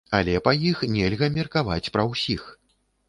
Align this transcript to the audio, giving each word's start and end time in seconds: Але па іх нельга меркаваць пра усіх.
Але 0.19 0.33
па 0.47 0.53
іх 0.69 0.81
нельга 0.95 1.29
меркаваць 1.37 1.91
пра 1.99 2.09
усіх. 2.13 2.51